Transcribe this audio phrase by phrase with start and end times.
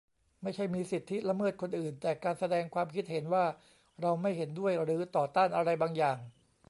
[0.41, 3.45] ไม่ใช่มีสิทธิละเมิดคนอื่น แต่การแสดงความคิดเห็นว่า
[4.01, 6.17] เราไม่เห็นด้วยหรือต่อต้านอะไรบางอย่าง